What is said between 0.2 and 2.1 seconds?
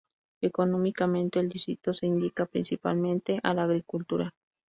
Económicamente el distrito se